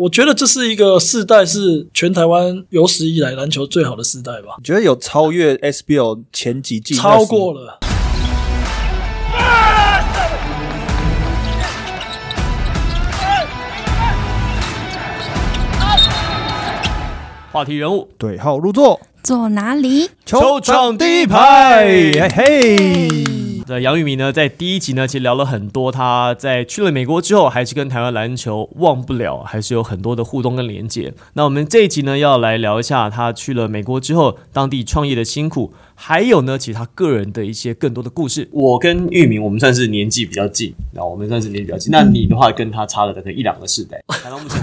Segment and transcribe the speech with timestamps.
[0.00, 6.94] 我觉得这是一个世代，是全台湾有史以来篮球最好的世代吧，你觉得有超越 SBL 前几季？
[6.94, 7.78] 超过了。
[17.52, 20.08] 话题人物，对号入座，坐哪里？
[20.24, 23.49] 球场第一排，嘿嘿。
[23.70, 31.14] 那杨宇明呢，在第一集呢，其实聊了很多，他在去了美国之后，还是跟台湾篮球忘不了，还是有很多的互动跟连接。
[31.34, 35.72] 那我们这一集呢，要来聊一下他去了美国之后，当地创业的辛苦。
[36.02, 38.48] 还有呢，其实他个人的一些更多的故事。
[38.52, 41.92] 我跟玉明，我们算是年纪比较近，那我们算是年纪比较近。
[41.92, 44.02] 那你的话，跟他差了大概一两个世代。
[44.08, 44.58] 谈到目前，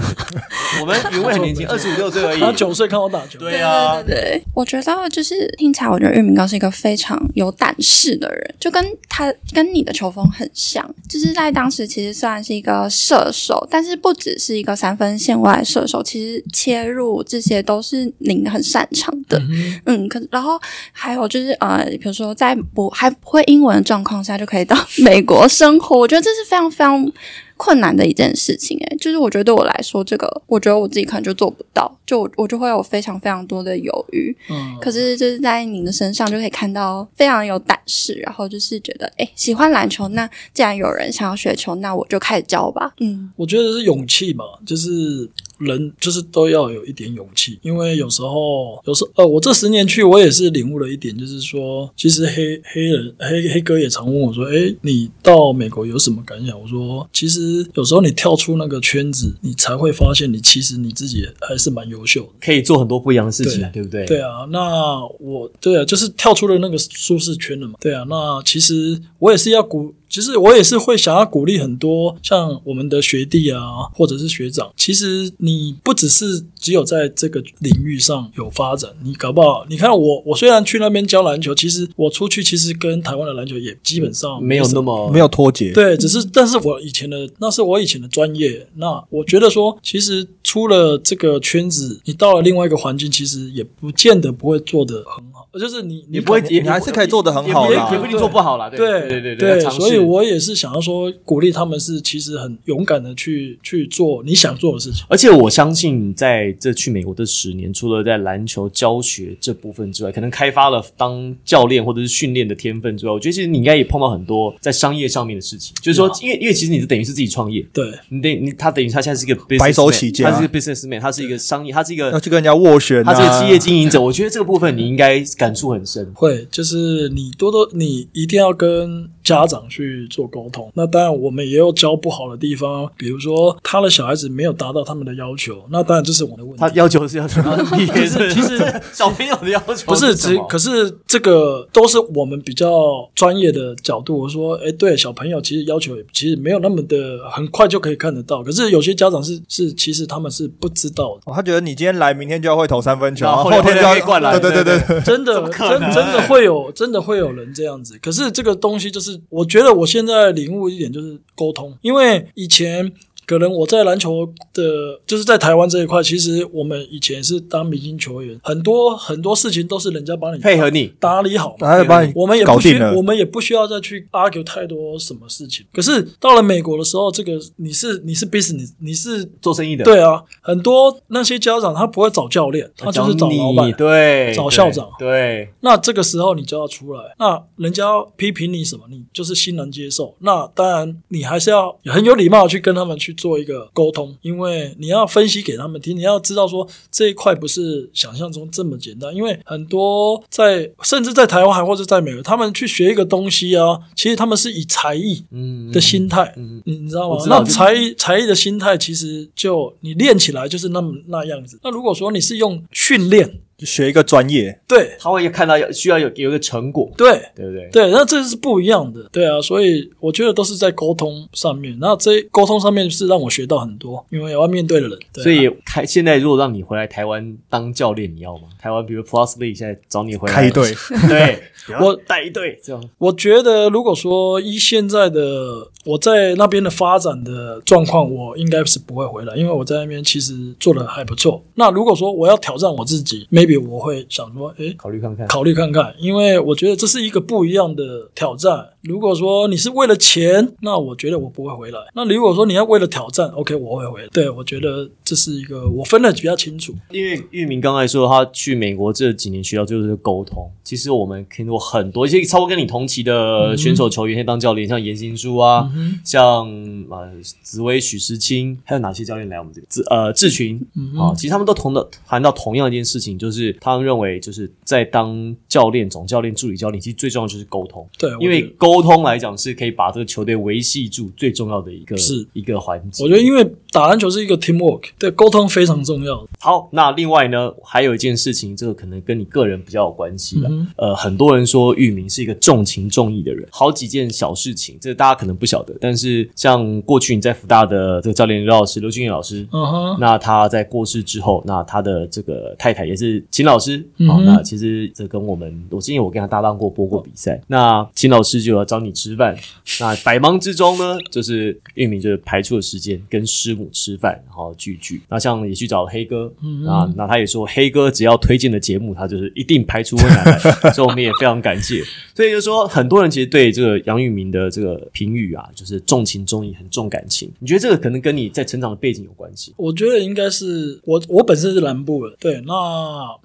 [0.80, 2.40] 我们云伟很年轻，二十五六岁而已。
[2.40, 3.38] 他九岁看我打球。
[3.38, 4.42] 对啊，对对。
[4.52, 10.92] 我觉得就是听起来，我觉得玉明刚是一个非常有胆识的人，就跟他跟你的球风很像。
[11.08, 19.40] 就是在当时，其实虽然是一个射手，但是不只是一个三分线外射手，其实切入这些都是您很擅长的。
[19.86, 20.58] 嗯，可然后
[20.90, 21.27] 还有。
[21.28, 27.12] 就是呃，比如说在不还不会英文的状况下就可以到 美国生活，我觉得这是非常非常
[27.56, 28.78] 困难的一件事情。
[28.78, 34.34] 诶，就是我觉得对我来说，这个我觉得我自己可能就做不到，就我我就会有非常非常多的犹豫。
[34.50, 42.92] 嗯，可是就是在您的身上就可以看到非常有胆识，然后就是觉得哎，喜欢篮球，那既然有人想要学球，那我就开始教吧。
[43.00, 45.28] 嗯，我觉得是勇气嘛，就是。
[45.58, 67.74] 人就是都要有一点勇气，因为有时候，有时呃，我这十年去，我也是领悟了一点，就是说，其实黑黑人黑黑哥也常问我说：“哎，你到美国有什么感想？”我说：“其实有时候你跳出那个圈子，你才会发现，你其实你自己还是蛮优秀的，可以做很多不一样的事情，对不对？”对啊，那我对啊，就是跳出了那个舒适圈了嘛。
[67.80, 69.94] 对啊，那其实我也是要鼓。
[70.08, 73.60] 其实我也是会想要鼓励很多像我们的学弟啊，
[73.94, 74.70] 或者是学长。
[74.76, 85.72] 其实你不只是只有在这个领域上有发展，你搞不好，你看我，我虽然去那边教篮球，其实我出去其实跟台湾的篮球也基本上没有那么没有脱节。
[85.72, 88.66] 对，只是但是我以前的那是我以前的专业。
[88.76, 95.46] 那我觉得说，其实出了这个圈子，你到了另外一个环境，其实也不见得不会做得很好。
[95.58, 98.70] 就是你，你不会，你还是可以做得很好啦，也不一定做不好啦。
[98.70, 105.04] 对对对对，所以我也是想要说，鼓励他们是其实很勇敢的去去做你想做的事情。
[105.08, 115.74] 而且我相信，在这去美国的十年，除了在篮球教学这部分之外，可能开发了当教练或者是训练的天分之外，我觉得其实你应该也碰到很多在商业上面的事情。
[115.82, 124.00] 就是说，因为因为其实你是等于是自己创业，对你等你他等于他现在是一个白手起家，他是一个 businessman，他是一个商业，他是一个要去跟人家斡旋，他是个企业经营者。
[124.00, 126.10] 我觉得这个部分你应该感触很深。
[126.14, 130.72] 会，就是你多多，你一定要跟家长去做沟通。
[130.72, 136.58] 那当然，我们也有教不好的地方，比如说他的小孩子没有达到他们的要求，那当然这是我的问题。
[136.58, 137.42] 他要求是要求，
[137.76, 144.18] 其实 其实小朋友的要求不是只，可是这个都是我们比较专业的角度。
[144.18, 146.96] 我说，哎，对，小朋友其实要求其实没有那么的
[147.30, 148.42] 很快就可以看得到。
[148.42, 151.30] 可是有些家长是是，其实他们是不知道的。
[151.34, 154.40] 他觉得你今天来，明天就要会投三分球，后天就要灌篮。
[154.40, 155.98] 对对对对，真的真真。
[155.98, 157.98] 真的会有，真的会有人这样子。
[158.00, 162.92] 可是这个东西就是，我觉得我现在领悟一点就是沟通，因为以前。
[163.28, 175.66] 可能我在篮球的，就是在台湾这一块，其实我们以前是当明星球员，很多很多事情都是人家帮你配合你打理好，他帮你我们也不需我们也不需要再去 argue 太多什么事情。
[175.74, 185.52] 可是到了美国的时候，这个你是你是 business，你是做生意的，对啊，很多那些家长他不会找教练，他就是找老板，对，找校长，对。
[185.60, 187.84] 那这个时候你就要出来，那人家
[188.16, 190.14] 批评你什么，你就是欣然接受。
[190.20, 194.16] 那当然你还是要很有礼貌去跟他们去做一个沟通。
[194.22, 199.14] 因为你要分析给他们听，你要知道说这一块不是想象中这么简单。
[199.14, 206.32] 因为很多在甚至在台湾还或者在美国，他们去学一个东西啊，其实他们是以才艺嗯的心态，
[206.64, 207.22] 你你知道吗？
[207.28, 211.58] 那才艺才艺的心态，其实就你练起来就是那么那样子。
[211.62, 213.40] 那如果说你是用训练。
[213.66, 217.68] 学一个专业，对，他会看到需要有有一个成果，对，对不对？
[217.72, 224.98] 对，那这是不一样的，对啊，所以我觉得都是在沟通上面，那这沟通上面是让我学到很多，因为要面对的人。
[225.14, 228.44] 所以台现在如果让你回来台湾当教练，你要吗？
[228.60, 230.72] 台湾比如 Plus Lee 现在找你回来开一队，
[231.08, 231.42] 对
[231.80, 232.82] 我带一队这样。
[232.98, 241.42] 我觉得如果说依现在的我在那边的发展的状况，我应该是不会回来，因为我在那边其实做的还不错。
[241.54, 245.26] 那如果说我要挑战我自己，没，maybe 我会想说，哎，考虑看看。
[245.28, 248.68] 考虑看看，因为我觉得这是一个不一样的挑战。
[248.82, 251.78] 如果说你是为了钱，那我觉得我不会回来。
[251.94, 254.08] 那如果说你要为了挑战，OK，我会回来。
[254.12, 256.74] 对我觉得这是一个我分的比较清楚。
[256.90, 265.68] 因为玉明刚才说他去美国这几年学到就是沟通，其实我们听过很多一些超过跟你同期的选手球员，现在当教练，像严新书啊，
[266.04, 266.46] 像
[266.88, 267.10] 呃
[267.42, 269.66] 紫薇、许时清，还有哪些教练来我们这边？
[269.68, 270.58] 志呃志群
[270.98, 277.86] 啊，其实他们都同的谈到同样一件事情，就是他们认为就是在当教练、总教练、助理教练，其实最重要就是沟通。
[277.98, 283.04] 对，因为沟通来讲是可以把这个球队维系住最重要的一个是一个环节。
[283.04, 286.26] 我觉得因为打篮球是一个 teamwork，对沟通非常重要。
[286.38, 290.48] 好，那另外呢，还有一件事情，这个可能跟你个人比较有关系了。
[290.50, 295.74] 嗯呃，很多人说玉明是一个重情重义的人，好几件小事情，这个大家可能不晓得。
[295.80, 309.36] 但是像过去你在福大的这个教练刘老师刘俊彦老师，嗯哼，那他在过世之后，那他的这个太太也是秦老师，好、那其实这跟我们，我之前我跟他搭档过播过比赛，那秦老师就要找你吃饭，
[309.80, 315.02] 那百忙之中呢，就是玉明就是排出了时间跟师母吃饭，然后聚聚。
[315.08, 320.38] 那像也去找黑哥，嗯那那他也说黑哥只要推荐的节目，他就是一定排出温来来，
[320.72, 321.82] 所以我们也非常感谢。
[322.14, 327.30] 所以就说很多人其实对这个杨玉明的这个评语啊，就是重情重义，很重感情。
[327.38, 329.54] 你觉得这个可能跟你在成长的背景有关系？
[329.56, 332.42] 我觉得应该是我我本身是南部的，对。
[332.46, 332.54] 那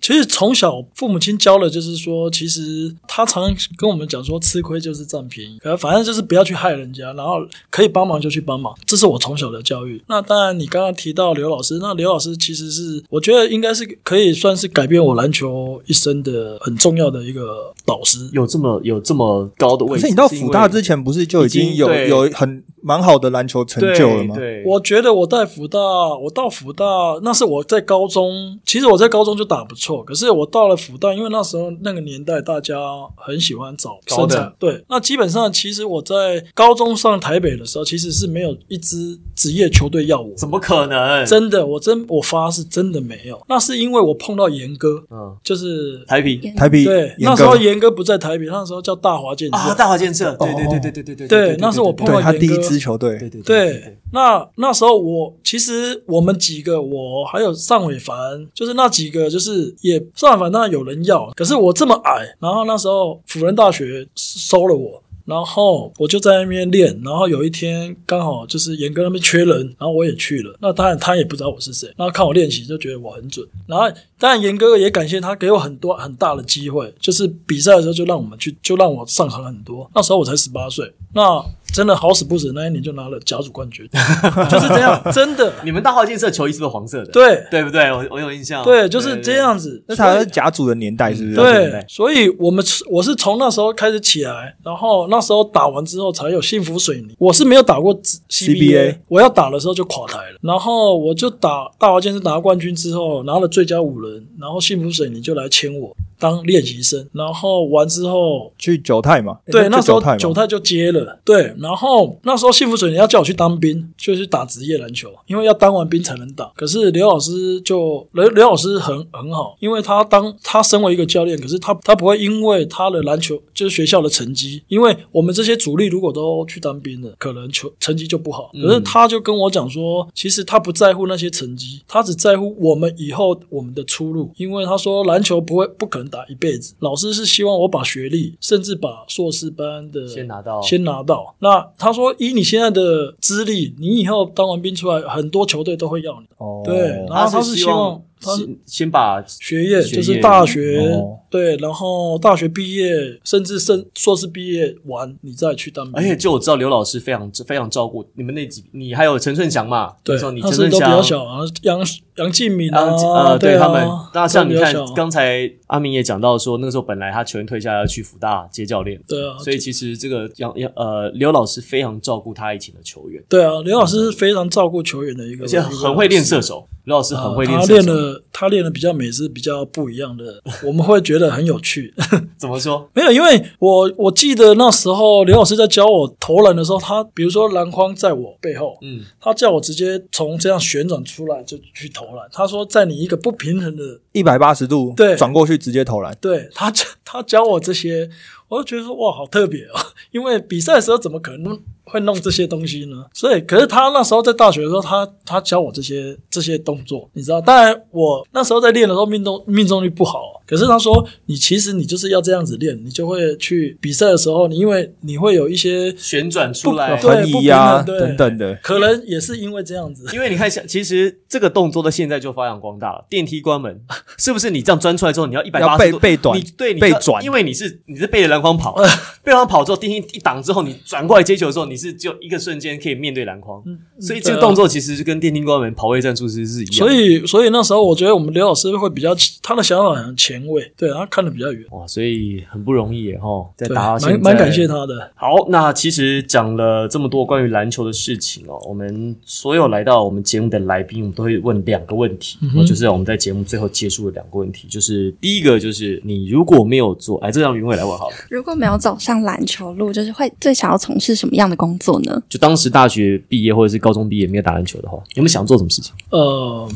[0.02, 7.38] 其实从小父母亲教的就是说，其实他常常跟我们讲说，吃亏就是占便宜，可反正就是不要去害人家，然后
[7.70, 10.02] 可以帮忙就去帮忙，这是我从小的教育。
[10.08, 18.30] 那当然，你刚刚提到刘老师，那刘老师其实是我觉得应该是可以算是改变我篮球一生的很重要的一个导师。
[18.34, 20.02] 有这么有这么高的位置？
[20.02, 24.36] 可是你到福大之前，不是就已经有已经有很蛮好的篮球成就了吗？
[24.36, 26.86] 对，对我觉得我在福大，我到福大
[27.22, 32.76] 那是我在高中，其实我在高中就打不错，可是我到了福大，因为那时候那个年代大家
[33.18, 41.26] 很喜欢找高的身材，对，那基本上其实我在高中上台北的时候，其实是没有一支职业球队要我，怎么可能？
[41.26, 65.02] 真的，我真我发是真的没有，那是因为我碰到严哥，嗯，就是台皮台比对，那时候严哥不在台北，那时候叫大华建设，啊，大华建设，对对对对对对对对那是我碰到对他第一支球队，对对对，那那时候我其实我们几个，我还有尚伟凡，就是那几个，就是也算反正有人要，可是我这么矮，然后那时候辅仁大学收了我。
[65.26, 70.54] 然后我就在那边练，然后有一天刚好就是严哥那边缺人，然后我也去了。
[70.60, 73.48] 那当然他也不知道我是谁，然后看我练习就觉得我很准。
[73.66, 73.86] 然后
[74.20, 79.90] 当然严哥也感谢他给我很多很大的机会，就是比赛的时候就让我们去，就让我上场很多。
[79.96, 81.42] 那时候我才十八岁，那
[81.74, 83.90] 真的好死不死那一年就拿了甲组冠军，
[84.50, 87.12] 就是这样，真的， 你们大华建设球衣是不是黄色的？
[87.12, 87.92] 对对不对？
[87.92, 88.64] 我我有印象。
[88.64, 89.84] 对，就是这样子。
[89.88, 91.36] 那才是甲组的年代，是不是？
[91.36, 97.16] 对，所以我们我是从那时候开始起来，然后那时候打完之后才有幸福水泥。
[97.18, 98.00] 我是没有打过
[98.30, 100.38] CBA 我要打的时候就垮台了。
[100.42, 107.06] 然后我就打大华健是拿冠军之后拿了最佳五人，然后幸福水泥就来签我当练习生。
[107.12, 116.50] 然后完之后，去九泰嘛，对，那时候九泰就接了，对，然后那时候幸福水泥要叫我去当兵，就去打职业篮球，因为要当完兵才能打。
[116.56, 128.50] 可是刘老师就刘刘老师很很好，因为他当他身为一个教练，可是他他不会因为他的篮球就是学校的成绩，因为我们这些主力如果都去当兵了，可能球成绩就不好。
[128.54, 141.36] 可是他就跟我讲说，其实他不在乎那些成绩，他只在乎我们以后我们的出路，因为他说篮球不会不可能打一辈子，老师是希望我把学历，甚至把硕士班的先拿到先拿到。
[141.40, 146.28] 那他说，以你现在的资历，你以后当完兵出来，很多球队都会要你。
[146.38, 146.78] 哦，对，
[147.10, 152.88] 然后他是希希望他先先把学业就是大学哦对，然后大学毕业，
[153.24, 155.96] 甚至甚硕士毕业完，你再去当兵。
[155.96, 159.94] 而且就我知道刘老师非常非常照顾你们那几，你还有陈顺祥嘛？
[160.04, 161.84] 对你陈顺祥都比较小啊，杨
[162.16, 176.68] 杨敬敏啊啊，呃，对啊他们，那像你看刚才阿明也讲到说，那个时候本来他球员退下要去福大接教练，对啊，所以其实这个杨杨呃刘老师非常照顾他以前的球员，对啊，刘老师是非常照顾球员的一个，而且很会练射手。
[176.86, 181.94] 刘老师很会练啊他射手，练的他练的比较美是比较不一样的， 我们会觉得很有趣。
[182.38, 182.90] 怎么说？
[182.94, 192.28] 没有，因为我我记得那时候刘老师在教我投篮的时候，他比如说篮筐在我背后，嗯，他叫我直接从这样旋转出来就去投篮。
[192.32, 198.10] 他说在你一个不平衡的，一百八十度对转过去直接投篮，对他教 他教我这些，
[198.48, 199.80] 我就觉得说哇好特别哦，
[200.12, 203.06] 因为比赛的时候怎么可能会弄这些东西呢？
[203.14, 207.40] 所以，可是他那时候在大学的时候，他他教我这些这些动作，你知道？
[207.42, 217.08] 当然，我那时候在练的时候命中命中率不好，可是他说你其实你就是要这样子练，你就会去比赛的时候，你因为你会有一些旋转出来不。
[217.08, 218.56] 对横移啊不平衡对等等的。
[218.62, 220.06] 可能也是因为这样子。
[220.14, 223.06] 因为你看，像其实这个动作到现在就发扬光大了。
[223.10, 223.82] 电梯关门，
[224.20, 228.76] 是不是你这样钻出来之后，你要一百八十度背背短你对，你背转因为你是你是背着篮筐跑，
[229.24, 233.64] 背筐跑之后，电梯一挡之后，你转过来接球的时候，你是只有一个瞬间可以面对篮筐，
[234.00, 236.76] 所以这个动作其实是跟电梯关门跑位战术其实是一样。
[236.76, 244.68] 所以，所以那时候我觉得我们刘老师会比较，他的想法很前卫，对，他看的比较远，哇，所以很不容易耶哈，在对，打到现在蛮蛮感谢。
[244.68, 245.12] 他的。
[245.16, 262.22] 好，那其实讲了这么多关于篮球的事情哦，我们所有来到我们节目的来宾，我们都会问两个问题，嗯就是我们在节目最后结束的两个问题，就是第一个就是你如果没有做，哎，这让云伟来问好了，如果没有走上篮球路，就是会最想要从事什么样的工作呢？
[262.30, 265.94] 就当时大学毕业或者是高中毕业没有打篮球的话，有没有想做什么事情？
[266.10, 266.70] 呃，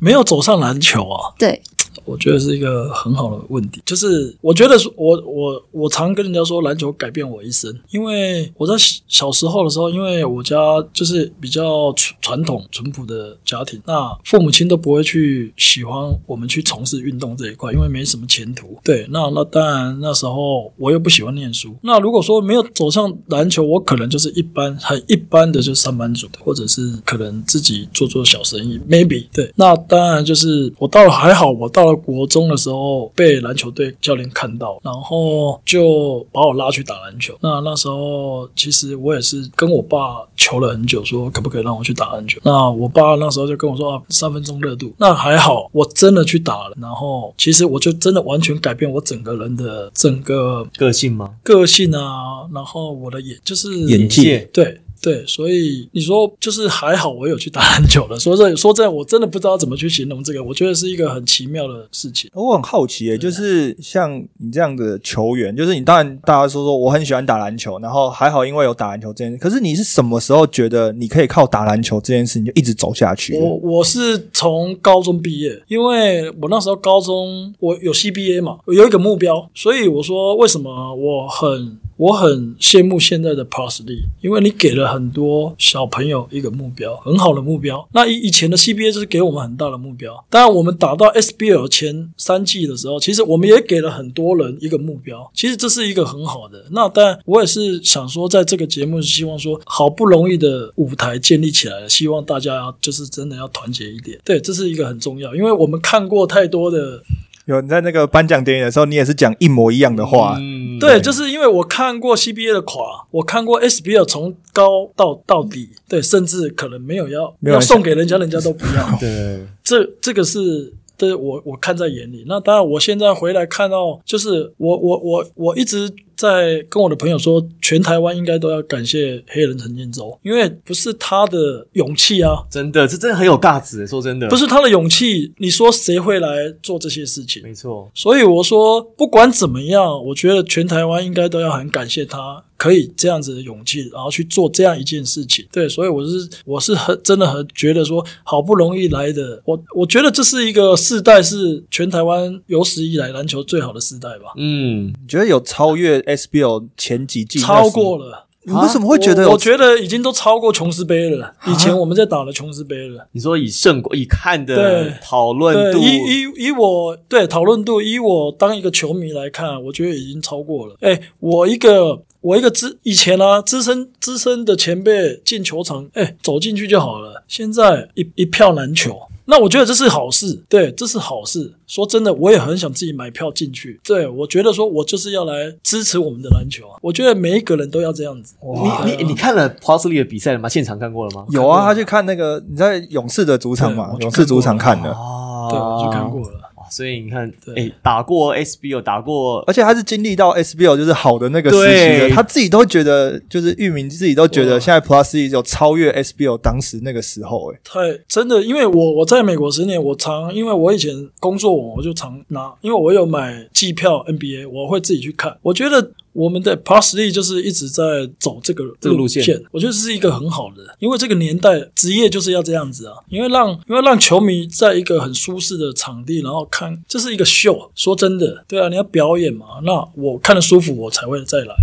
[0.00, 1.60] 没有走上篮球啊，对，
[2.04, 3.82] 我觉得是一个很好的问题。
[3.84, 7.74] 就是我觉得我我我常跟人家说，篮球改变我一生。
[7.90, 8.74] 因为我在
[9.08, 10.56] 小时候的时候，因为我家
[10.92, 15.94] 就是比较传传统淳朴的家庭，那父母亲都不会去喜欢
[16.26, 18.78] 我们去从事运动这一块，因为没什么前途。
[18.84, 21.74] 对，那那当然那时候我又不喜欢念书。
[21.82, 29.52] 那如果说没有走上篮球，我可能就是一般很一般的，就是上班族，或者是可能自己做做小生意，maybe 对。
[29.56, 37.36] 那当然就是我到了还好，我到了国中的时候被篮球队教练看到，然后就把我拉去打篮球。
[37.40, 42.40] 那那时候其实我也是跟我爸求了很久，说可不可以让我去打篮球。
[42.44, 44.92] 那我爸那时候就跟我说啊，三分钟热度。
[44.98, 51.34] 那还好，我真的去打了，然后其实我就真的完全改变我整个人的整个个性吗？
[51.42, 58.18] 个性啊，然后我的眼就是眼界对对，所以你说就是还好，我有去打篮球了。
[58.18, 62.30] 说这说真的，我真的不知道怎么去形容这个，我觉得是一个很奇妙的事情。
[62.34, 73.34] 我很好奇欸，就是像你这样的球员，就是你当然大家说说我很喜欢打篮球，然后还好因为有打篮球这件事，可是你是什么时候觉得你可以靠打篮球这件事你就一直走下去？
[73.38, 87.88] 我我是从高中毕业，因为我那时候高中我有 CBA 嘛，我有一个目标，所以我说为什么我很我很羡慕现在的 Plus Lee，因为你给了很多小朋友一个目标，很好的目标。
[87.92, 96.64] 那以以前的 CBA 就是给我们很大的目标，当然我们打到 SBL 前三季的时候，其实我们也给了很多人一个目标，其实这是一个很好的。
[96.72, 107.02] 那当然我也是想说，在这个节目是希望说，好不容易的舞台建立起来了，希望大家就是真的要团结一点，对，这是一个很重要，因为我们看过太多的。
[107.46, 118.88] 有你在那个颁奖典礼的时候，你也是讲一模一样的话，嗯，对，就是因为我看过 CBA 的垮，我看过 SBL 从高到到底，对，甚至可能没有要没有要送给人家，人家都不要。
[118.98, 120.74] 对，这这个是。
[121.00, 133.86] 对我我看在眼里，那当然，我现在回来看到，就是我我我我一直在跟我的朋友说，全台湾应该都要感谢黑人陈建州，因为不是他的勇气啊，真的，这真的很有尬子。
[133.86, 137.42] 说真的，不是他的勇气，你说谁会来做这些事情？
[137.42, 145.46] 没错，所以我说，不管怎么样，我觉得全台湾应该都要很感谢他，可以这样子的勇气，然后去做这样一件事情。
[145.50, 157.38] 对，所以我是我是很真的很觉得说，好不容易来的，我我觉得这是一个世代，是全台湾有史以来篮球最好的世代吧，嗯，你觉得有超越 SBL 前几季？
[157.38, 157.96] 超过。
[157.96, 158.26] 了。
[158.42, 159.32] 你为什么会觉得我？
[159.32, 161.34] 我觉得已经都超过琼斯杯了。
[161.46, 163.06] 以前我们在打的琼斯杯了。
[163.12, 170.74] 你说以胜过以看的对讨论，度，以以以我对讨论度，以我当一个球迷来看，我觉得已经超过了。
[170.80, 177.22] 哎，我一个我一个资以前啊资深资深的前辈进球场，哎，走进去就好了。
[177.28, 178.98] 现在一一票难求。
[179.30, 181.54] 那我觉得这是好事，对，这是好事。
[181.68, 183.80] 说真的，我也很想自己买票进去。
[183.84, 186.76] 对我觉得说，我就是要来支持我们的篮球啊！
[186.82, 188.34] 我觉得每一个人都要这样子。
[188.42, 190.48] 你你你看了 p o s l y 的比赛了吗？
[190.48, 191.24] 现场看过了吗？
[191.30, 196.49] 有啊，他去看那个你在勇士的主场嘛勇士主场看的，哦对，我去看过了。
[196.70, 197.54] 哇所以你看，对。
[197.54, 202.08] 哎，打过 SBO，打过而且他是经历到 SBL 就是好的那个时期对。
[202.08, 215.36] 的，他自己都觉得，就是域名自己都觉得现在 Plus 有超越 SBL 当时那个时候、欸，太真的，因为我我在美国十年，我常因为我以前工作，我就常拿，因为我有买机票 NBA，我会自己去看。
[215.42, 227.70] 我觉得我们的 Parsley 就是一直在走这个这个路线线，我觉得这是一个很好的，因为这个年代职业就是要这样子啊，因为让因为让球迷在一个很舒适的场地，然后看这是一个秀。
[227.74, 231.54] 说真的，对啊，你要表演嘛，那我看得舒服，我才会再来。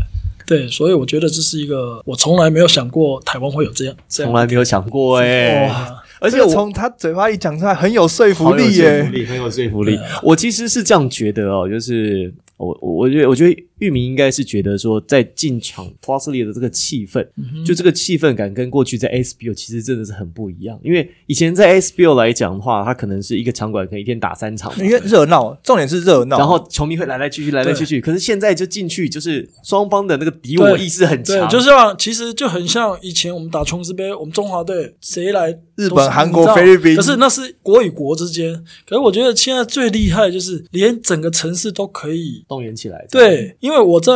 [0.46, 9.10] 对，所以我觉得这是一个我从来没有想过台湾会有这样这样从来没有想过哎、哇而且我从他嘴巴里讲出来很有说服力好有说服耶。
[9.12, 10.00] 力，很有说服力。
[10.24, 17.26] 我其实是这样觉得哦，就是我我我觉得我觉得玉明应该是觉得说，在进场 Plus League 的这个气氛，
[17.66, 20.80] 就这个气氛感跟过去在 SBO 其实真的是很不一样。
[20.84, 26.38] 因为以前在 SBO 来讲的话，它可能是一个场馆可以一天打三场嘛，因为热闹，重点是热闹。
[26.38, 28.02] 然后球迷会来来去去，来来去去。
[28.02, 38.54] 可是现在就进去，就是双方的那个敌我意识很对，强，就像其实就很像以前我们打琼斯杯，我们中华队谁来日本韩国菲律宾可是那是国与国之间。
[38.88, 42.44] 可是我觉得现在最厉害的就是连整个城市都可以。
[42.48, 43.06] 动员起来。
[43.10, 44.14] 对，因为我在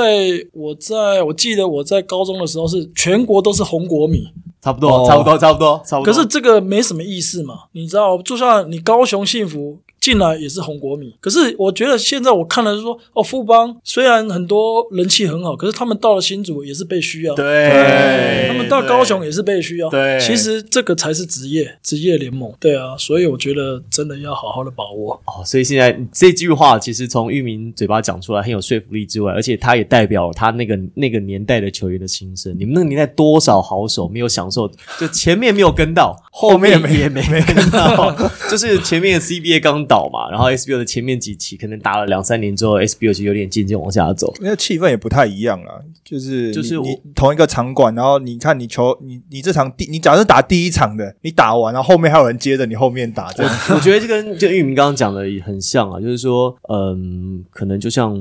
[0.53, 4.23] 我在我记得我在高中的时候是全国都是红国米，
[4.61, 6.13] 差不多，哦差不多，差不多，差不多。
[6.13, 20.19] 可是这个没什么意思嘛，你知道，就像你高雄幸福进来也是红国米，可是我觉得现在我看了是说，哦，富邦虽然很多人气很好，可是他们到了新竹也是被需要，对，他们到高雄也是被需要，对。
[20.19, 25.13] 其实这个才是职业职业联盟，对啊，所以我觉得真的要好好的把握。
[25.25, 32.55] 哦，所以现在这句话其实从玉明嘴巴讲出来很有说服力之外，而且他也代表了他那个那个年代的球员的心声。
[32.57, 34.67] 你们那个年代多少好手没有享受，
[34.99, 38.11] 就前面没有跟到， 后面也没没跟到，
[38.49, 44.33] 就是前面的 CBA 刚倒嘛，然后 SBO 的前面几期可能打了两三年之后，SBO 就有点渐渐往下走。
[44.39, 58.15] 那个气氛也不太一样啊，就是就是你你同一个场馆，然后你看你球你你这场第你假设打第一场的，你打完，然后后面还有人接着你后面打，这样我觉得这跟就玉明刚刚讲的也很像啊，就是说，嗯，可能就像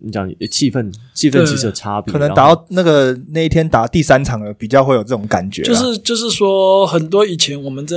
[0.00, 5.62] 你讲气氛，气氛其实有差别，可能打到那个那一天打第三场了，比较会有这种感觉。
[5.62, 7.96] 就是就是说，很多以前我们在，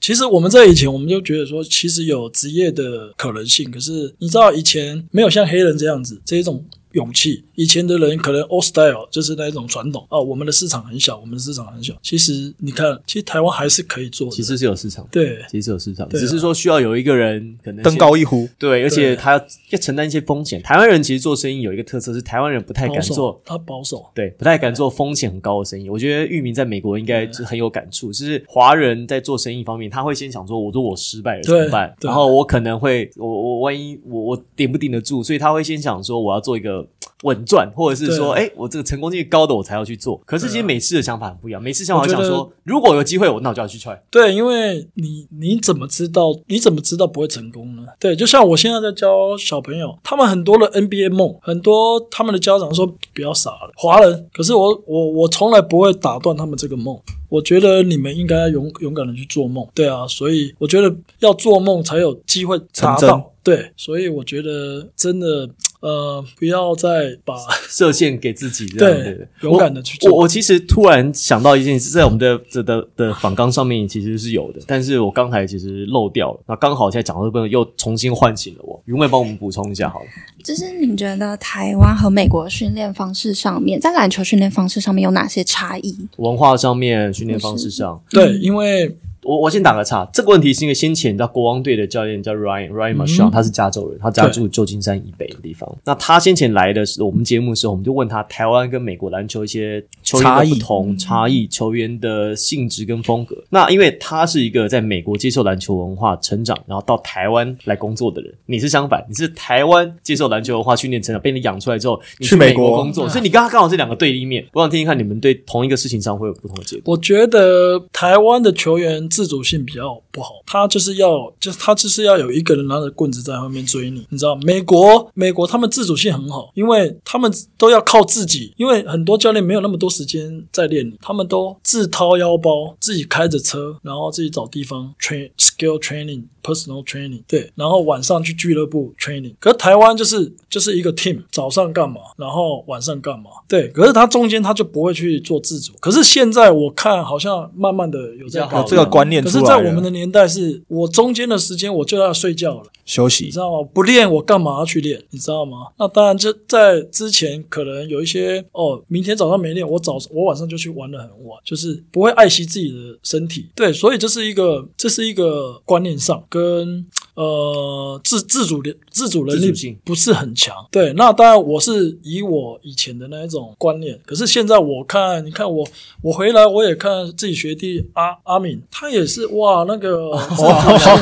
[0.00, 3.70] 其实我们在以前我们就觉得说，其实有职业业的可能性。
[3.70, 7.42] 可是你知道，以前没有像黑人这样子这一种勇气。
[7.60, 11.92] 以前的人可能 old style 就是那一种传统啊，我们的市场很小，我们的市场很小。
[12.00, 14.32] 其实你看，其实台湾还是可以做的。
[14.34, 20.62] 其实是有市场，对其实是有市场，只是说需要有一个人可能登高一呼，对，而且他要要承担一些风险。
[20.62, 24.06] 台湾人其实做生意有一个特色是，台湾人不太敢做，，他保守。
[24.14, 25.90] 对，不太敢做风险很高的生意。
[25.90, 31.94] 我觉得玉明在美国应该是很有感触，就是华人在做生意方面，他会先想说，我如果我失败了怎么办？
[32.00, 36.88] 然后我可能会，我我万一我我顶不顶得住，所以他会先想说，我要做一个
[37.22, 40.20] 稳赚，或者是说，对哎，我这个成功率高的我才要去做。
[40.24, 43.98] 可是其实每次的想法很不一样，每次想法我想说，如果有机会，我那我就要去 try。
[44.10, 47.82] 对，因为你你怎么知道你怎么知道不会成功呢？
[47.98, 54.28] 对，就像我现在在教小朋友，他们很多的 NBA 梦，很多他们的家长说不要傻了，华人。
[54.32, 56.98] 可是我我我从来不会打断他们这个梦。
[57.28, 65.48] 我觉得你们应该勇勇敢的去做梦，对啊，所以我觉得要做梦才有机会达到，对，所以我觉得真的
[65.80, 67.34] 呃，不要再把
[67.68, 76.40] 设限给自己，这样对对勇敢的去做我其实突然想到一件事，在我们的的的的访纲上面其实是有的，但是我刚才其实漏掉了。
[76.46, 78.80] 那刚好现在讲到这部分，又重新唤醒了我。
[78.84, 80.06] 云伟帮我们补充一下好了。
[80.44, 85.96] 就是你觉得台湾和美国训练方式上面，在篮球训练方式上面有哪些差异？
[86.16, 90.08] 文化上面、训练方式上，对，因为我我先打个岔。
[90.12, 95.70] 这个问题是因为先前你知道国王队的教练叫 Ryan Ryan Marshall，、他是加州人，他家住旧金山以北的地方。
[95.84, 103.36] 那他先前来的时候，我们节目的时候，我们就问他台湾跟美国篮球一些球员的差异不同差异、球员的性质跟风格。
[103.50, 114.46] 那因为他是一个在美国接受篮球文化成长，然后到台湾来工作的人，你是相反，你是台湾接受篮球文化训练成长，被你养出来之后，你去美国工作，所以你刚刚刚好是两个对立面。
[114.52, 116.90] 我想听一看你们对同一个事情上会有不同的解读。
[116.90, 124.34] 我觉得台湾的球员自主性比较不好，他就是要，就是他就是要有一个人拿着棍子在后面追你，你知道？
[124.36, 136.24] 美国，美国他们自主性很好，因为他们都要靠自己，因为很多教练没有那么多时间在练你，他们都自掏腰包，自己开着车，然后自己找地方 train skill training。
[136.42, 139.34] personal training 对，然后晚上去俱乐部 training。
[139.38, 143.68] 可是台湾就是就是一个 team，早上干嘛，然后晚上干嘛，对。
[143.68, 145.74] 可是他中间他就不会去做自主。
[145.80, 149.28] 可是现在我看好像慢慢的有在比较好改变有这个观念可。
[149.28, 153.68] 是在我们的年代是，我中间的时间我就要睡觉了，休息你知，道吗？
[153.74, 155.02] 不练我干嘛要去练？
[155.10, 155.66] 你知道吗？
[155.76, 163.48] 那当然，就在之前可能有一些哦，明天早上没练，我早我晚上就去玩的很晚，就是不会爱惜自己的身体。
[163.56, 166.86] 对，所以这是一个这是一个观念上跟
[167.20, 170.54] 呃自自主的自主能力不是很强。
[170.70, 175.66] 对，那当然我是以我以前的那一种观念，可是现在我看，你看我
[176.02, 180.10] 我回来我也看自己学弟阿阿敏，他也是哇那个。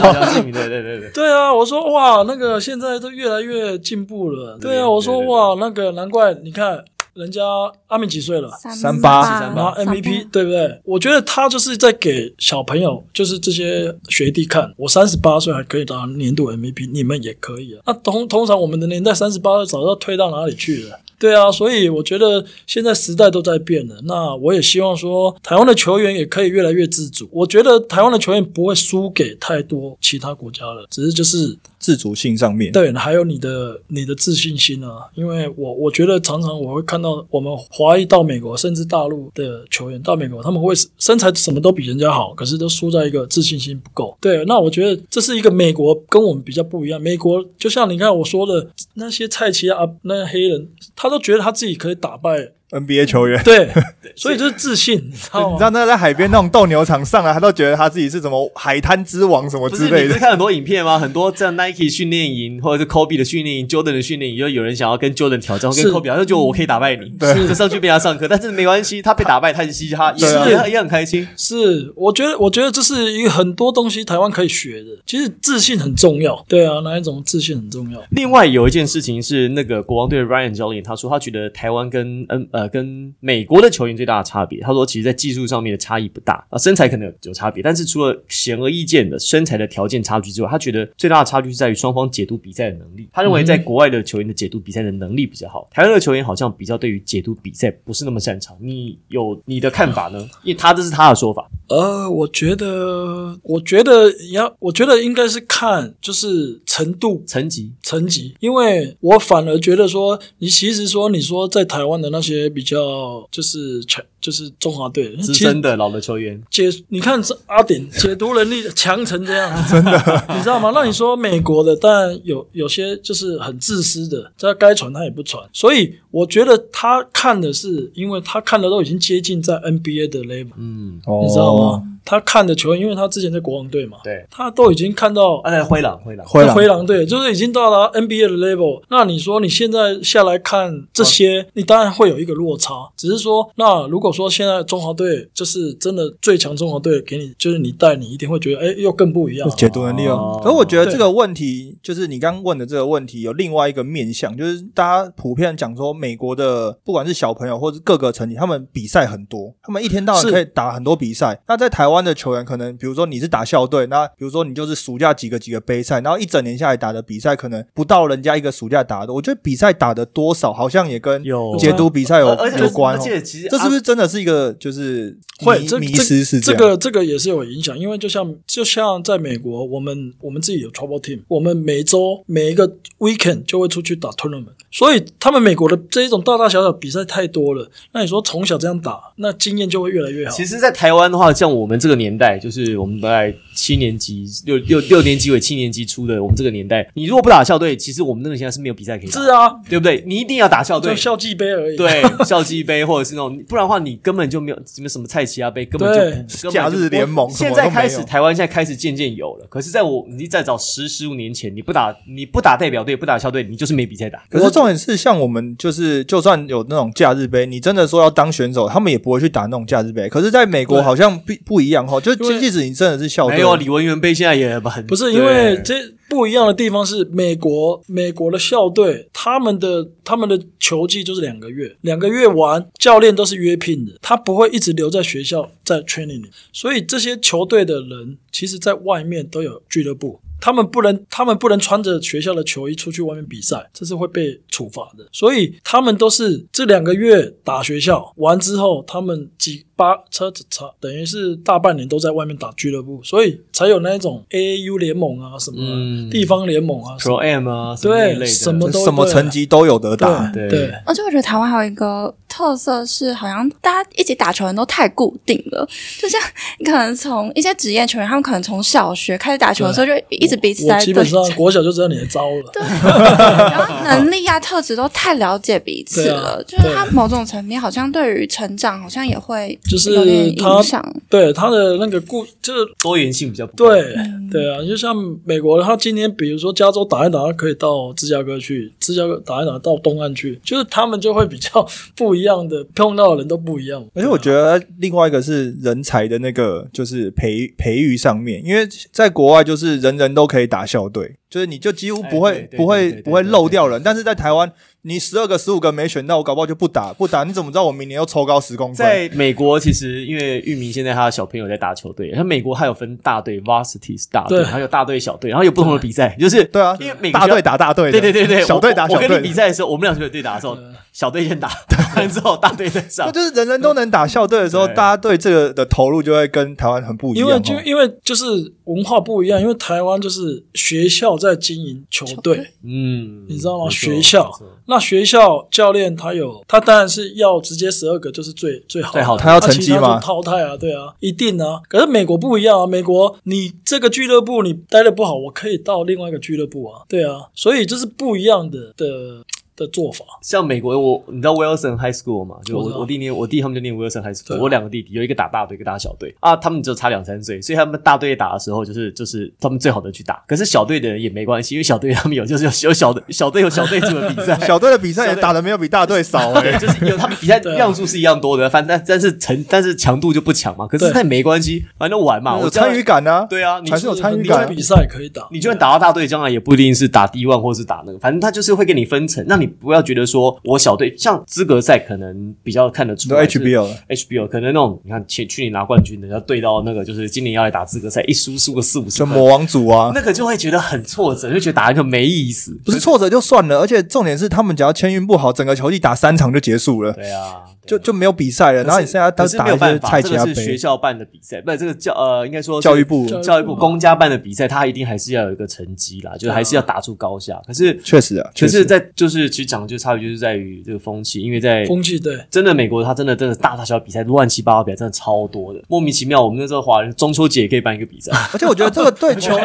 [0.09, 1.11] 梁志明，对对对对。
[1.12, 4.59] 对啊，我说哇，那个现在都越来越进步了。
[4.59, 6.85] 对啊，我说对对哇，那个难怪你看
[7.18, 7.42] 人家
[7.88, 8.48] 阿明几岁了？
[8.74, 10.81] 三八然后 MVP 对不对？
[10.85, 17.83] 我觉得他就是在给小朋友，就是这些学弟看，我三十八岁还可以打年度 MVP，你们也可以啊。
[17.87, 21.00] 那通通常我们的年代三十八岁早就退到哪里去了？
[21.18, 23.96] 对啊，所以我觉得现在时代都在变了。
[24.04, 27.28] 那我也希望说，台湾的球员也可以越来越自主。
[27.33, 35.09] 我觉得台湾的球员不会输给太多其他国家了，只是就是自主性上面，对，还有你的你的自信心啊。
[35.14, 44.17] 因为我我觉得常常我会看到我们华裔到美国，甚至大陆的球员到美国，他们会身材什么都比人家好，可是都输在一个自信心不够。
[44.21, 47.01] 对，那我觉得这是一个美国跟我们比较不一样。
[47.01, 50.69] 美国就像你看我说的那些菜奇啊，那些黑人。
[50.95, 53.68] 他都觉得他自己可以打败 NBA 球员，对，
[54.14, 55.52] 所以就是自信，你知道吗？
[55.52, 60.14] 你知道那在海边那种斗牛场上来，他都觉得他自己是什么海滩之王什么之类的。
[60.14, 60.98] 你看很多影片吗？
[60.98, 68.28] 很多在 Nike 训练营或者是 Kobe 的训练营、Jordan 的训练营，就有人想要跟 Jordan 挑战，跟 Kobe，他就觉得我可以打败你，就上去被他上课。
[68.28, 71.26] 但是没关系，他被打败，他嘻哈，也是一样很开心。
[71.37, 74.88] 是，我觉得，我觉得这是一个很多东西台湾可以学的。
[75.07, 78.02] 其实自信很重要，对啊，哪一种自信很重要？
[78.11, 93.09] 另外有一件事情是，那个国王队的 Ryan 教练他说，他觉得台湾跟嗯呃跟美美国的球员最大的差别，他说，其实，在技术上面的差异不大啊，身材可能有有差别，但是除了显而易见的身材的条件差距之外，他觉得最大的差距是在于双方解读比赛的能力。
[93.12, 98.57] 他认为，在国外的球员的解读比赛的能力比较好，台湾的球员好像比较对于解读比赛不是那么擅长。
[98.61, 100.18] 你有你的看法呢？
[100.42, 101.49] 因为他这是他的说法。
[101.68, 113.27] 呃，我觉得，我觉得要，我觉得应该是看就是程度、层级、层级，因为我反而觉得说，你其实说，你说在台湾的那些比较。
[113.31, 119.93] 就是全就是中华队资深的老的球员解，你看这阿典解读能力强成这样， 真的，
[120.35, 120.73] 你知道吗？
[120.75, 131.83] 那你说美国的，当然有有些就是很自私的，他该传他也不传，所以我觉得他看的是，因为他看的都已经接近在 NBA 的 level，嗯，你知道吗？
[132.11, 138.81] 他看的球员，因为他之前在国王队嘛，对，他都已经看到，啊，灰狼，灰狼，灰狼队，就是已经到了 NBA 的 level。
[138.88, 142.73] 那你说你现在下来看这些，你当然会有一个落差。
[142.97, 150.40] 只是说，那如果说现在中华队就是真的最强中华队，给你就是你带，你一定会觉得，哎，又更不一样，解读能力哦。
[150.42, 161.38] 可我觉得这个问题，就是你刚问的这个问题，有另外一个面向，就是大家普遍讲说，美国的不管是小朋友或者各个成绩，他们比赛很多，他们一天到晚可以打很多比赛。
[161.47, 161.98] 那在台湾。
[162.05, 169.13] 的球员可能，比如说你是打校队，那比如说你就是暑假几个几个杯赛，然后一整年下来打的比赛可能不到人家一个暑假打的。
[169.13, 172.95] 我觉得比赛打的多少好像也跟有解读比赛有有关。
[172.97, 176.25] 而且其实这是不是真的是一个就是会迷失？
[176.25, 187.71] 是这个这个也是有影响，因为就像就像在美国，我们我们自己有 trouble team，我们每周每一个 weekend 就会出去打 tournament，所以他们美国的这一种大大小小比赛太多了。
[187.93, 190.35] 那你说从小这样打，那经验就会越来越好。
[190.35, 199.21] 其实，在台湾的话，像我们这这个年代，就是我们在七年级、六六六年级尾、七年级出的，我们这个年代，你如果不打校队，其实我们那个现在是没有比赛可以打。
[199.21, 200.05] 是啊，对不对？
[200.07, 201.77] 你一定要打校队，校际杯而已。
[201.77, 207.29] 对，校际杯或者是那种，不然的话，你根本就没有什么什么菜奇亚杯，根本就假日联盟。
[207.31, 209.47] 现在开始，台湾现在开始渐渐有了。
[209.49, 214.23] 可是，在我你再早十十五年前，你不打你不打代表队，不打校队，你就是没比赛打。
[214.31, 220.09] 可是重点是，像我们就是，就算有那种假日杯，你真的说要当选手，他们也不会去打那种假日杯。
[220.09, 225.75] 可是，在美国好像不不一样哈，就即使你真的是校队，李文元被，现在也很不是因为这
[226.09, 240.21] 不一样的地方是美国美国的校队，他们的他们的球季就是两个月，两个月完，教练都是约聘的，他不会一直留在学校在 training 里，所以这些球队的人其实在外面都有俱乐部。
[240.40, 245.07] 他们不能，他们不能穿着学校的球衣出去外面比赛，这是会被处罚的。
[245.12, 260.31] 所以他们都是这两个月打学校完之后，他们几八车子差，等于是大半年都在外面打俱乐部，所以才有那一种 AAU 联盟啊，什么地方联盟啊，Pro M 啊，对，什么都什么成绩都有得打。
[260.33, 266.20] 对，而且我觉得台湾还有一个特色是，好像大家一起打球人都太固定了，就像
[266.61, 270.29] 你可能从一些职业球员，他们可能从小学开始打球的时候就一。
[270.29, 283.96] 直彼此在基本上国小就知道你的招了，对，然后能力啊、特质都太了解彼此了，就是他某种层面好像对于成长好像也会就是有点影响，对他的那个固就是多元性比较对
[284.31, 300.14] 对啊，就像美国，他今天比如说加州打一打，可以到芝加哥去，芝加哥打一打到东岸去，就是他们就会比较 不一样样的碰到的人都不一样，而且我觉得另外一个是人才的那个就是培培育上面，因为在国外就是人人。
[300.19, 303.83] 都可以打校队，就是你就几乎不会、不会对对对不会对对漏掉人。
[303.83, 304.51] 但是在台湾，
[304.83, 308.77] 你十二个、十五个没选到，我搞不好就不打，不打，你怎么知道我明年又抽高十公分？
[308.77, 319.23] 在美国，其实因为玉明现在他的小朋友在打球队，他美国还有分大队 varsity 是大队，还有大队小队，然后有不同的比赛，就是对啊，因为每大队打大队，对对对对，小队打我我跟小队的。
[319.23, 320.57] 你比赛的时候，我们两个队打的时候，
[320.93, 323.12] 小队先打，打完之后大队再上那。
[323.12, 327.31] 就是人人都能打校队的时候，大家对这个的投入就会跟台湾很不一样哦。
[327.31, 328.25] 因为就因为就是
[328.64, 333.70] 文化不一样，因为台湾就是学校在经营球队，嗯，你知道吗？
[333.70, 334.31] 学校。
[334.66, 339.98] 那学校教练他有，他当然是要直接十二个就是最最好的，最好他要成绩嘛。
[339.98, 341.61] 淘汰啊，对啊，一定啊。
[341.68, 349.24] 可是美国不一样啊，美国你这个俱乐部你待的不好，我可以到另外一个俱乐部啊，对啊，所以这是不一样的的
[349.59, 350.05] 的做法。
[350.23, 352.37] 像美国，我你知道 Wilson High School 吗？
[352.44, 370.66] 就我我我弟念我弟他们就念 Wilson High School，啊我两个弟弟有一个打大队，一个打小队啊，他们只有差两三岁，所以他们大队打的时候就是就是他们最好的去打，可是小队的人也没关系，因为小队他们有就是有有小的小队有小队组的比赛， 小队的比赛也打的没有比大队少哎、对，就是有他们比赛量数是一样多的，反正但但是成但是强度就不强嘛。
[370.66, 372.79] 可是对那没关系，反正玩嘛，我有参与。
[372.88, 383.77] 感啊，对啊，你还是有参与感有比赛可以打，你就算打到大队，将来也不一定是打 D one 或是打那个，反正他就是会给你分成，让你不要觉得说我小队像资格赛可能比较看得出都来 HBO 了。
[383.89, 392.59] HBO 可能那种你看前去年拿冠军的，要对到那个就是今年要来打资格赛，一输输个四五十分，就魔王组啊，那个就会觉得很挫折，就觉得打一个没意思。
[392.65, 398.64] 不是挫折就算了，而且重点是他们只要签运不好，整个球季打三场就结束了，对啊，就就没有比赛了。
[398.64, 407.40] 然后你现在可是打一些没有办法，这个是学，校办的比赛，不是，这个教呃，应该说教育部教教育部公家办的比赛，他一定还是要有一个成绩啦，就是还是要打出高下。
[407.46, 412.18] 可是，确实啊，确实可是，在就是其实讲的就差别就是在于这个风气，因为在风气对。
[412.31, 416.24] 真的美国，他真的真的大大小小比赛乱七八糟比赛真的超多的，莫名其妙。
[416.24, 419.38] 我们那时候华人中秋节也可以办一个比赛， 而且我觉得这个 对球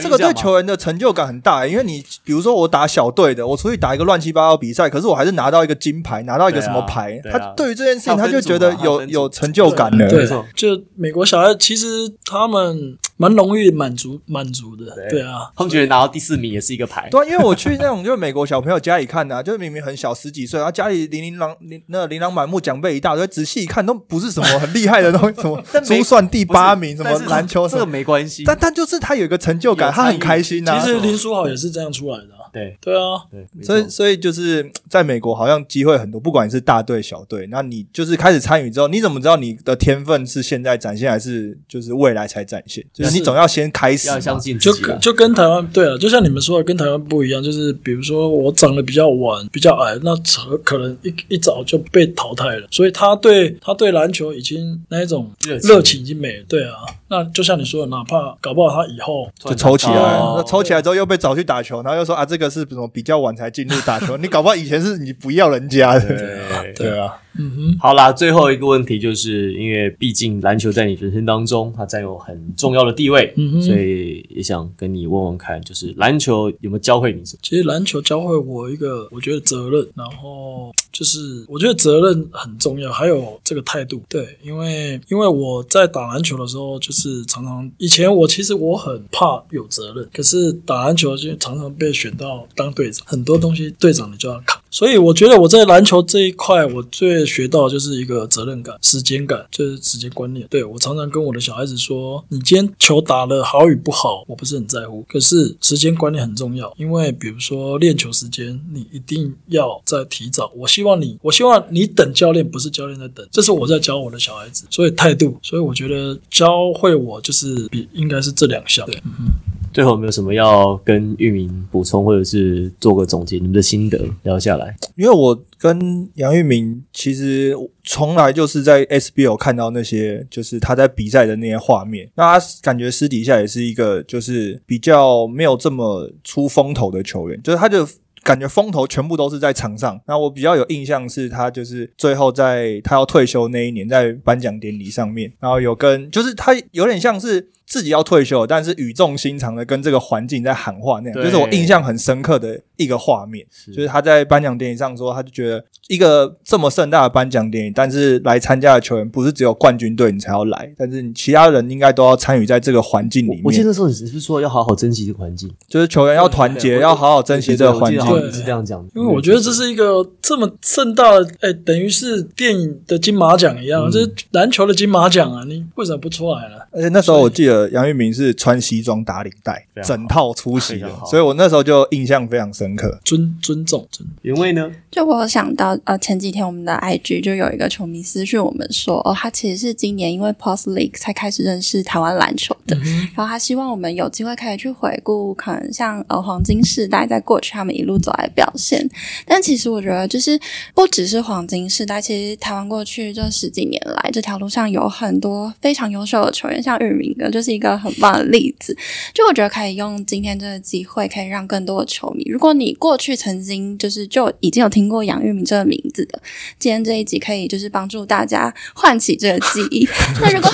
[0.00, 10.08] 这个对球员的成就感很大、因为你比如说我打小队的，我出去打一个乱七八糟比赛，可是我还是拿到一个金牌，拿到一个什么牌，他对于这件事情他就觉得有有成就感了。
[10.08, 11.86] 对，就美国小孩其实
[12.24, 17.08] 他们蛮容易满足满足的，对对啊，他们觉得拿到第四名也是一个牌。
[17.10, 28.44] 对啊，因为我去那种就是美国小朋友家里看的、啊，就是明明很小十几岁，然后家里琳琳琅琳那琳琅满目奖杯一大堆，仔细一看都不是什么很厉害的东西，什么 珠算第八名，什么篮球这个没关系。
[28.44, 42.84] 但但就是他有一个成就感，他很开心呐、其实林书豪也是这样出来的啊、对对啊，对，所以，所以就是在美国，好像机会很多，不管是大队、小队，那你就是开始参与之后，你怎么知道你的天分是现在展现，还是就是未来才展现？
[42.92, 44.98] 就是你总要先开始要相信自就己啊。
[45.02, 55.30] 就跟台湾对啊，就像你们说的，跟台湾不一样，就是比如说我长得比较晚、比较矮，那可可能一一早就被淘汰了，所以他对他对篮球已经那一种
[55.62, 56.44] 热情已经没了。
[56.48, 56.74] 对啊，
[57.16, 59.94] 那就像你说的，哪怕搞不好他以后就抽起来。
[59.94, 77.40] 那抽起来之后又被找去打球，然后又说啊，这个是什么比较晚才进入打球， 你搞不好以前是你不要人家的，对对啊，嗯哼，好啦，最后一个问题就是因为毕竟篮球在你人生当中它占有很重要的地位，嗯哼所以也想跟你问问看，就是篮球有没有教会你什么？
[77.42, 84.02] 其实篮球教会我一个，我觉得责任，然后就是我觉得责任很重要，还有这个态度。
[84.08, 94.60] 对，因为因为我在打篮球的时候，就是常常以前我其实我很怕有责任，可是打篮球就常常被选到当队长，很多东西队长你就要扛。
[94.74, 100.44] 所以我觉得我在篮球这一块，我最学到的就是一个责任感、时间感，就是时间观念。
[100.50, 106.74] 对我常常跟我的小孩子说，你今天球打的好与不好，我不是很在乎，可是时间观念很重要。
[106.76, 110.50] 因为比如说练球时间，你一定要在提早。
[110.56, 113.24] 我希望你，我希望你等教练，不是教练在等。
[113.30, 115.38] 这是我在教我的小孩子，所以态度。
[115.40, 118.84] 所以我觉得教会我就是比应该是这两项。
[118.86, 119.30] 对，嗯
[119.74, 124.74] 最后有没有什么要跟玉明补充，或者是做个总结，你们的心得聊下来？
[124.96, 137.86] 因为我跟杨玉明其实从来就是在 SBO 看到那些就是他在比赛的那些画面，那他感觉私底下也是一个就是比较没有这么出风头的球员，就是他就。
[138.24, 140.00] 感觉风头全部都是在场上。
[140.06, 153.46] 那我比较有印象是他就是最后在他要退休那一年，在颁奖典礼上面，然后有跟就是他有点像是自己要退休，但是语重心长的跟这个环境在喊话那样，就是我印象很深刻的一个画面。
[153.66, 163.42] 就是他在颁奖典礼上说，他就觉得一个这么盛大的颁奖典礼，但是来参加的球员不是只有冠军队你才要来，但是你其他人应该都要参与在这个环境里面。
[163.44, 175.44] 我记得那时候你是不是说要好好珍惜这个环境，就是球员要团结，要好好珍惜这个环境对是这样讲的，因为我觉得这是一个这么盛大的，哎，等于是电影的金马奖一样，这是篮球的金马奖啊！
[175.44, 176.66] 你为什么不出来了？
[176.72, 182.98] 而且那时候我记得得杨玉明是穿西装打领带整套出席的所以我那时候就印象非常深刻。
[183.04, 184.70] 尊尊重，尊原味呢？
[184.90, 192.76] 就我想到，呃，前几天我们的 IG 就有一个球迷私讯我们说，哦，他其实是今年因为 Post League 才开始认识台湾篮球的，
[193.14, 198.88] 然后他希望我们有机会可以去回顾，可能像呃黄金世代在过去他们一路走来的表现。
[199.26, 200.38] 但其实我觉得，就是
[200.74, 208.76] 不只是黄金世代，其实台湾过去这十几年来这条路上有很多非常优秀的球员，像玉明哥就是一个很棒的例子。
[209.12, 216.20] 就我觉得可以用今天这个机会，可以让更多的球迷，如果你过去曾经就是就已经有听过杨玉明这个名字的，
[216.58, 219.88] 今天这一集可以就是帮助大家唤起这个记忆。
[220.20, 220.50] 那如果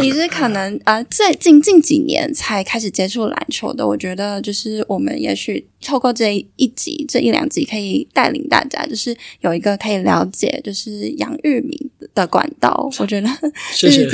[0.00, 11.78] 你是可能呃最近近几年才开始接触篮球的，我觉得就是我们也许透过这一集这一两集，可以带领大家，就是有一个可以了解就是杨玉明
[12.14, 12.90] 的管道。
[12.98, 13.28] 我觉得
[13.72, 14.06] 谢谢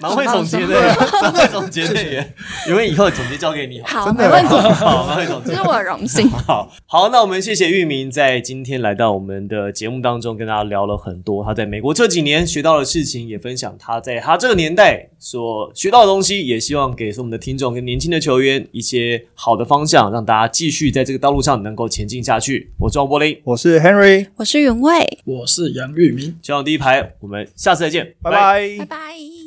[0.00, 2.34] 蛮会总结的耶，蛮会总结的耶。
[2.68, 5.56] 因为以后总结交给你好，好，没问题，好，蛮会总结这。
[5.56, 6.28] 是我的荣幸。
[6.30, 22.70] 好好，那我们谢谢玉明在今天来到我们的节目当中，跟大家聊了很多他在美国这几年学到的事情，也分享他在他这个年代所学到的东西，也希望给我们的听众跟年轻的球员一些好的方向，让大家继续在这个道路上能够前进下去。
[22.78, 26.36] 我是王柏林，我是 Henry，我是云卫，我是杨玉明。
[26.40, 29.39] 前往第一排，我们下次再见，拜拜拜拜。